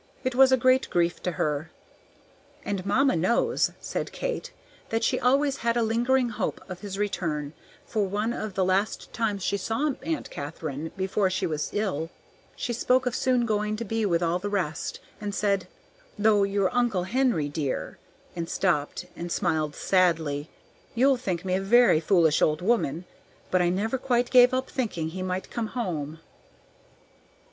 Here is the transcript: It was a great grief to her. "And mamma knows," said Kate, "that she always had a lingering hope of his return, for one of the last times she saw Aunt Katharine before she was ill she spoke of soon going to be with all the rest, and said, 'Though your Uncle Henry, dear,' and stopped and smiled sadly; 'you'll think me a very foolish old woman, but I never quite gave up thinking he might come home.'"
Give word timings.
It 0.23 0.33
was 0.33 0.51
a 0.51 0.57
great 0.57 0.89
grief 0.89 1.21
to 1.21 1.33
her. 1.33 1.69
"And 2.65 2.87
mamma 2.87 3.15
knows," 3.15 3.69
said 3.79 4.11
Kate, 4.11 4.51
"that 4.89 5.03
she 5.03 5.19
always 5.19 5.57
had 5.57 5.77
a 5.77 5.83
lingering 5.83 6.29
hope 6.29 6.59
of 6.67 6.79
his 6.79 6.97
return, 6.97 7.53
for 7.85 8.07
one 8.07 8.33
of 8.33 8.55
the 8.55 8.65
last 8.65 9.13
times 9.13 9.43
she 9.43 9.57
saw 9.57 9.93
Aunt 10.01 10.31
Katharine 10.31 10.91
before 10.97 11.29
she 11.29 11.45
was 11.45 11.69
ill 11.71 12.09
she 12.55 12.73
spoke 12.73 13.05
of 13.05 13.13
soon 13.15 13.45
going 13.45 13.75
to 13.75 13.85
be 13.85 14.03
with 14.03 14.23
all 14.23 14.39
the 14.39 14.49
rest, 14.49 14.99
and 15.21 15.35
said, 15.35 15.67
'Though 16.17 16.45
your 16.45 16.73
Uncle 16.73 17.03
Henry, 17.03 17.47
dear,' 17.47 17.99
and 18.35 18.49
stopped 18.49 19.05
and 19.15 19.31
smiled 19.31 19.75
sadly; 19.75 20.49
'you'll 20.95 21.15
think 21.17 21.45
me 21.45 21.53
a 21.53 21.61
very 21.61 21.99
foolish 21.99 22.41
old 22.41 22.63
woman, 22.63 23.05
but 23.51 23.61
I 23.61 23.69
never 23.69 23.99
quite 23.99 24.31
gave 24.31 24.51
up 24.51 24.67
thinking 24.67 25.09
he 25.09 25.21
might 25.21 25.51
come 25.51 25.67
home.'" 25.67 26.19